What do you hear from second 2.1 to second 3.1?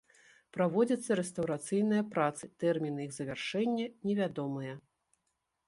працы, тэрміны